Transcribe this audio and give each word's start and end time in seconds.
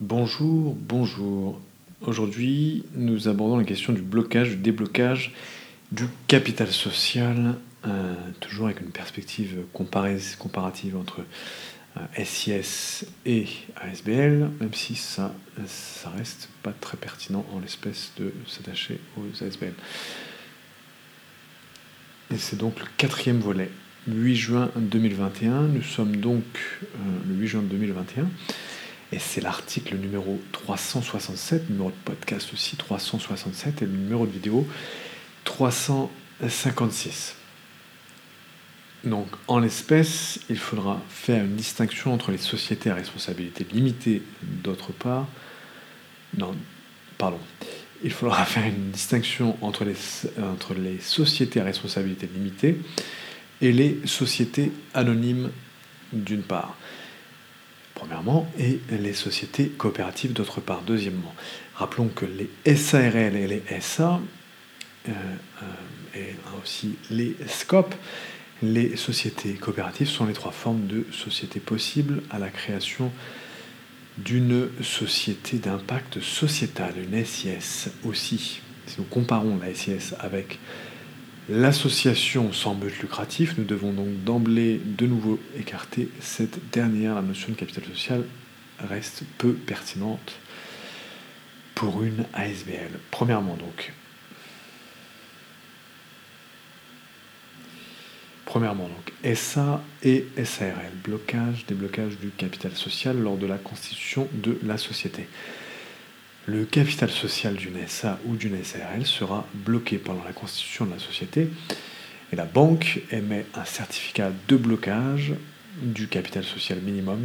Bonjour, 0.00 0.76
bonjour. 0.78 1.58
Aujourd'hui, 2.02 2.84
nous 2.96 3.28
abordons 3.28 3.56
la 3.56 3.64
question 3.64 3.94
du 3.94 4.02
blocage, 4.02 4.50
du 4.50 4.56
déblocage 4.56 5.32
du 5.90 6.04
capital 6.26 6.68
social, 6.70 7.54
euh, 7.86 8.14
toujours 8.40 8.66
avec 8.66 8.82
une 8.82 8.90
perspective 8.90 9.62
comparative 9.72 10.98
entre 10.98 11.24
SIS 12.22 13.06
euh, 13.06 13.06
et 13.24 13.46
ASBL, 13.76 14.50
même 14.60 14.74
si 14.74 14.96
ça, 14.96 15.34
ça 15.66 16.10
reste 16.10 16.50
pas 16.62 16.74
très 16.78 16.98
pertinent 16.98 17.46
en 17.54 17.60
l'espèce 17.60 18.12
de 18.18 18.34
s'attacher 18.46 19.00
aux 19.16 19.42
ASBL. 19.42 19.72
Et 22.34 22.36
c'est 22.36 22.58
donc 22.58 22.80
le 22.80 22.86
quatrième 22.98 23.40
volet. 23.40 23.70
8 24.08 24.36
juin 24.36 24.70
2021, 24.76 25.62
nous 25.62 25.82
sommes 25.82 26.16
donc 26.16 26.44
euh, 26.82 26.98
le 27.28 27.34
8 27.34 27.46
juin 27.46 27.62
2021 27.62 28.28
et 29.12 29.18
c'est 29.18 29.40
l'article 29.40 29.96
numéro 29.96 30.40
367, 30.52 31.70
numéro 31.70 31.90
de 31.90 31.96
podcast 32.04 32.52
aussi 32.52 32.76
367 32.76 33.82
et 33.82 33.86
le 33.86 33.92
numéro 33.92 34.26
de 34.26 34.32
vidéo 34.32 34.66
356. 35.44 37.36
Donc 39.04 39.28
en 39.46 39.60
l'espèce, 39.60 40.40
il 40.50 40.58
faudra 40.58 41.00
faire 41.08 41.44
une 41.44 41.54
distinction 41.54 42.12
entre 42.12 42.32
les 42.32 42.38
sociétés 42.38 42.90
à 42.90 42.94
responsabilité 42.94 43.64
limitée 43.72 44.22
d'autre 44.42 44.90
part. 44.92 45.28
Non, 46.36 46.56
pardon. 47.16 47.38
Il 48.02 48.10
faudra 48.10 48.44
faire 48.46 48.66
une 48.66 48.90
distinction 48.90 49.56
entre 49.62 49.84
les, 49.84 49.94
entre 50.42 50.74
les 50.74 50.98
sociétés 50.98 51.60
à 51.60 51.64
responsabilité 51.64 52.28
limitée 52.32 52.80
et 53.60 53.70
les 53.70 54.00
sociétés 54.04 54.72
anonymes 54.94 55.50
d'une 56.12 56.42
part 56.42 56.76
premièrement, 57.96 58.46
et 58.58 58.78
les 58.90 59.14
sociétés 59.14 59.68
coopératives 59.68 60.32
d'autre 60.32 60.60
part. 60.60 60.82
Deuxièmement, 60.82 61.34
rappelons 61.74 62.08
que 62.08 62.26
les 62.26 62.76
SARL 62.76 63.34
et 63.34 63.48
les 63.48 63.62
SA, 63.80 64.20
euh, 65.08 65.12
euh, 65.12 66.18
et 66.18 66.36
aussi 66.62 66.96
les 67.10 67.34
SCOP, 67.48 67.94
les 68.62 68.96
sociétés 68.96 69.54
coopératives 69.54 70.08
sont 70.08 70.26
les 70.26 70.34
trois 70.34 70.52
formes 70.52 70.86
de 70.86 71.06
sociétés 71.10 71.60
possibles 71.60 72.22
à 72.30 72.38
la 72.38 72.48
création 72.48 73.10
d'une 74.18 74.68
société 74.82 75.58
d'impact 75.58 76.20
sociétal, 76.20 76.94
une 76.96 77.24
SIS 77.24 77.90
aussi. 78.04 78.60
Si 78.86 78.94
nous 78.98 79.04
comparons 79.04 79.58
la 79.58 79.74
SIS 79.74 80.14
avec 80.20 80.58
l'association 81.48 82.52
sans 82.52 82.74
but 82.74 83.00
lucratif, 83.00 83.56
nous 83.58 83.64
devons 83.64 83.92
donc 83.92 84.24
d'emblée 84.24 84.80
de 84.84 85.06
nouveau 85.06 85.38
écarter 85.58 86.08
cette 86.20 86.70
dernière. 86.70 87.14
La 87.14 87.22
notion 87.22 87.52
de 87.52 87.56
capital 87.56 87.84
social 87.84 88.24
reste 88.78 89.22
peu 89.38 89.52
pertinente 89.52 90.38
pour 91.74 92.02
une 92.02 92.24
ASBL. 92.34 92.98
Premièrement 93.10 93.56
donc, 93.56 93.92
Premièrement, 98.46 98.88
donc, 98.88 99.34
SA 99.36 99.82
et 100.04 100.24
SARL, 100.42 100.92
blocage, 101.04 101.66
déblocage 101.66 102.16
du 102.18 102.30
capital 102.30 102.72
social 102.72 103.18
lors 103.18 103.36
de 103.36 103.44
la 103.44 103.58
constitution 103.58 104.28
de 104.32 104.58
la 104.62 104.78
société. 104.78 105.28
Le 106.48 106.64
capital 106.64 107.10
social 107.10 107.56
d'une 107.56 107.88
SA 107.88 108.20
ou 108.24 108.36
d'une 108.36 108.62
SARL 108.62 109.04
sera 109.04 109.44
bloqué 109.52 109.98
pendant 109.98 110.22
la 110.22 110.32
constitution 110.32 110.86
de 110.86 110.92
la 110.92 111.00
société 111.00 111.50
et 112.32 112.36
la 112.36 112.44
banque 112.44 113.00
émet 113.10 113.46
un 113.56 113.64
certificat 113.64 114.30
de 114.46 114.56
blocage 114.56 115.32
du 115.82 116.06
capital 116.06 116.44
social 116.44 116.78
minimum. 116.78 117.20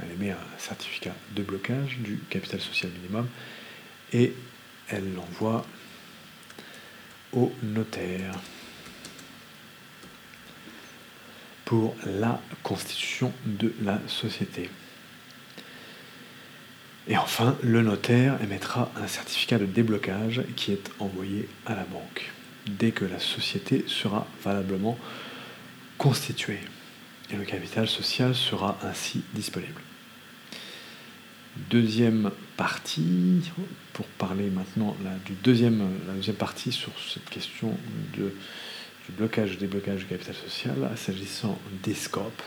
Elle 0.00 0.12
émet 0.12 0.30
un 0.30 0.58
certificat 0.58 1.12
de 1.34 1.42
blocage 1.42 1.98
du 1.98 2.20
capital 2.30 2.60
social 2.60 2.92
minimum 2.92 3.26
et 4.12 4.32
elle 4.88 5.12
l'envoie 5.14 5.66
au 7.32 7.52
notaire 7.64 8.38
pour 11.64 11.96
la 12.06 12.40
constitution 12.62 13.32
de 13.44 13.74
la 13.82 14.00
société. 14.06 14.70
Et 17.08 17.16
enfin, 17.16 17.56
le 17.62 17.80
notaire 17.80 18.38
émettra 18.42 18.92
un 19.02 19.06
certificat 19.06 19.58
de 19.58 19.64
déblocage 19.64 20.42
qui 20.56 20.72
est 20.72 20.90
envoyé 20.98 21.48
à 21.64 21.74
la 21.74 21.84
banque 21.84 22.30
dès 22.66 22.90
que 22.90 23.06
la 23.06 23.18
société 23.18 23.84
sera 23.86 24.26
valablement 24.44 24.98
constituée. 25.96 26.60
Et 27.30 27.36
le 27.36 27.44
capital 27.44 27.88
social 27.88 28.34
sera 28.34 28.78
ainsi 28.82 29.22
disponible. 29.32 29.80
Deuxième 31.70 32.30
partie, 32.58 33.40
pour 33.94 34.06
parler 34.06 34.50
maintenant 34.50 34.94
du 35.24 35.32
deuxième, 35.32 35.88
la 36.06 36.12
deuxième 36.12 36.36
partie 36.36 36.72
sur 36.72 36.92
cette 37.12 37.28
question 37.30 37.76
de, 38.18 38.34
du 39.06 39.12
blocage, 39.16 39.56
déblocage 39.56 40.00
du 40.00 40.06
capital 40.06 40.34
social, 40.34 40.90
s'agissant 40.96 41.58
des 41.82 41.94
scopes 41.94 42.42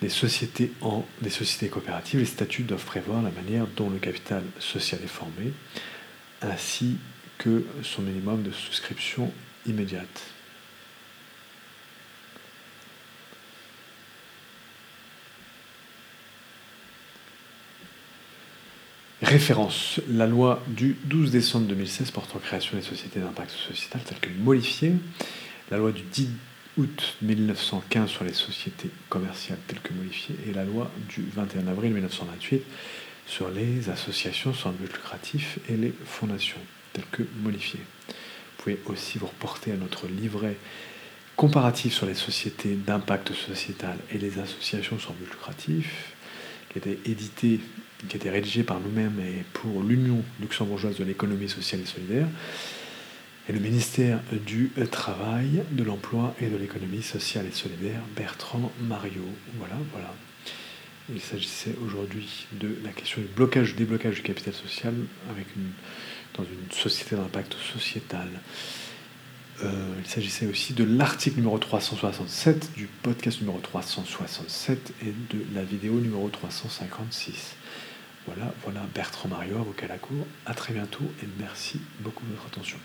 des 0.00 0.08
sociétés 0.08 0.72
en 0.80 1.04
des 1.20 1.30
sociétés 1.30 1.68
coopératives, 1.68 2.20
les 2.20 2.26
statuts 2.26 2.62
doivent 2.62 2.84
prévoir 2.84 3.22
la 3.22 3.30
manière 3.30 3.66
dont 3.76 3.90
le 3.90 3.98
capital 3.98 4.42
social 4.58 5.00
est 5.02 5.08
formé, 5.08 5.52
ainsi 6.42 6.96
que 7.38 7.64
son 7.82 8.02
minimum 8.02 8.42
de 8.42 8.50
souscription 8.50 9.32
immédiate. 9.66 10.22
Référence. 19.22 20.00
La 20.08 20.26
loi 20.26 20.62
du 20.66 20.96
12 21.04 21.30
décembre 21.30 21.66
2016 21.66 22.10
portant 22.10 22.38
création 22.38 22.76
des 22.76 22.82
sociétés 22.82 23.20
d'impact 23.20 23.50
sociétal 23.50 24.00
telle 24.02 24.18
que 24.18 24.30
modifiée. 24.30 24.94
La 25.70 25.76
loi 25.76 25.92
du 25.92 26.02
10 26.02 26.28
août 26.80 27.16
1915 27.20 28.08
sur 28.08 28.24
les 28.24 28.32
sociétés 28.32 28.88
commerciales 29.10 29.58
telles 29.66 29.80
que 29.80 29.92
modifiées 29.92 30.36
et 30.48 30.54
la 30.54 30.64
loi 30.64 30.90
du 31.10 31.22
21 31.34 31.66
avril 31.66 31.92
1928 31.92 32.62
sur 33.26 33.50
les 33.50 33.90
associations 33.90 34.54
sans 34.54 34.70
but 34.70 34.90
lucratif 34.90 35.58
et 35.68 35.76
les 35.76 35.92
fondations 36.06 36.60
telles 36.94 37.04
que 37.12 37.22
modifiées. 37.42 37.80
Vous 38.08 38.64
pouvez 38.64 38.78
aussi 38.86 39.18
vous 39.18 39.26
reporter 39.26 39.72
à 39.72 39.76
notre 39.76 40.06
livret 40.06 40.56
comparatif 41.36 41.92
sur 41.92 42.06
les 42.06 42.14
sociétés 42.14 42.78
d'impact 42.86 43.34
sociétal 43.34 43.98
et 44.10 44.16
les 44.16 44.38
associations 44.38 44.98
sans 44.98 45.12
but 45.12 45.30
lucratif 45.30 46.14
qui 46.70 46.78
été 46.78 46.98
édité, 47.04 47.60
qui 48.08 48.16
été 48.16 48.30
rédigé 48.30 48.62
par 48.62 48.80
nous-mêmes 48.80 49.20
et 49.20 49.44
pour 49.52 49.82
l'Union 49.82 50.24
luxembourgeoise 50.40 50.96
de 50.96 51.04
l'économie 51.04 51.48
sociale 51.50 51.82
et 51.82 51.86
solidaire 51.86 52.28
et 53.48 53.52
le 53.52 53.58
ministère 53.60 54.20
du 54.46 54.70
Travail, 54.90 55.62
de 55.70 55.82
l'Emploi 55.82 56.34
et 56.40 56.46
de 56.46 56.56
l'économie 56.56 57.02
sociale 57.02 57.46
et 57.46 57.52
solidaire, 57.52 58.00
Bertrand 58.16 58.70
Mario. 58.82 59.22
Voilà, 59.58 59.76
voilà. 59.92 60.14
Il 61.12 61.20
s'agissait 61.20 61.74
aujourd'hui 61.84 62.46
de 62.52 62.76
la 62.84 62.90
question 62.90 63.20
du 63.20 63.26
blocage, 63.26 63.70
du 63.70 63.78
déblocage 63.78 64.16
du 64.16 64.22
capital 64.22 64.54
social 64.54 64.94
avec 65.30 65.46
dans 66.36 66.44
une 66.44 66.70
société 66.70 67.16
d'impact 67.16 67.56
sociétal. 67.72 68.28
Euh, 69.62 69.94
il 70.02 70.08
s'agissait 70.08 70.46
aussi 70.46 70.72
de 70.72 70.84
l'article 70.84 71.36
numéro 71.36 71.58
367, 71.58 72.72
du 72.74 72.86
podcast 72.86 73.40
numéro 73.40 73.58
367 73.58 74.92
et 75.02 75.34
de 75.34 75.44
la 75.54 75.64
vidéo 75.64 75.94
numéro 75.94 76.28
356. 76.28 77.56
Voilà, 78.26 78.54
voilà 78.62 78.80
Bertrand 78.94 79.28
Mario, 79.28 79.56
avocat 79.56 79.86
à 79.86 79.88
la 79.88 79.98
cour. 79.98 80.26
À 80.46 80.54
très 80.54 80.72
bientôt 80.72 81.04
et 81.22 81.26
merci 81.38 81.80
beaucoup 82.00 82.24
de 82.26 82.30
votre 82.32 82.46
attention. 82.46 82.78